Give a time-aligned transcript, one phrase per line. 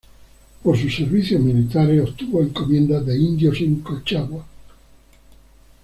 [0.63, 4.43] Por sus servicios militares obtuvo encomiendas de indios en Colchagua.